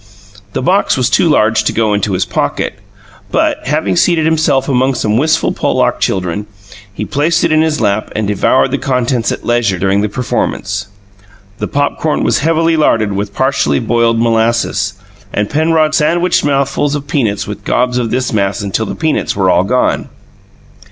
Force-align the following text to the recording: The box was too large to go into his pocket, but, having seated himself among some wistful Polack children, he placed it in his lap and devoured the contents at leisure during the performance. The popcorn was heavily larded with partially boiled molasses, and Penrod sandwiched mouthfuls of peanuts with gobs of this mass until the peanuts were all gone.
The 0.53 0.63
box 0.63 0.97
was 0.97 1.11
too 1.11 1.29
large 1.29 1.63
to 1.63 1.71
go 1.71 1.93
into 1.93 2.13
his 2.13 2.25
pocket, 2.25 2.73
but, 3.29 3.67
having 3.67 3.95
seated 3.95 4.25
himself 4.25 4.67
among 4.67 4.95
some 4.95 5.15
wistful 5.15 5.51
Polack 5.51 5.99
children, 5.99 6.47
he 6.91 7.05
placed 7.05 7.43
it 7.43 7.51
in 7.51 7.61
his 7.61 7.79
lap 7.79 8.11
and 8.15 8.27
devoured 8.27 8.71
the 8.71 8.79
contents 8.79 9.31
at 9.31 9.45
leisure 9.45 9.77
during 9.77 10.01
the 10.01 10.09
performance. 10.09 10.87
The 11.59 11.67
popcorn 11.67 12.23
was 12.23 12.39
heavily 12.39 12.75
larded 12.75 13.13
with 13.13 13.35
partially 13.35 13.79
boiled 13.79 14.19
molasses, 14.19 14.93
and 15.31 15.51
Penrod 15.51 15.93
sandwiched 15.93 16.43
mouthfuls 16.43 16.95
of 16.95 17.05
peanuts 17.07 17.45
with 17.45 17.63
gobs 17.63 17.99
of 17.99 18.09
this 18.09 18.33
mass 18.33 18.61
until 18.61 18.87
the 18.87 18.95
peanuts 18.95 19.35
were 19.35 19.51
all 19.51 19.63
gone. 19.63 20.09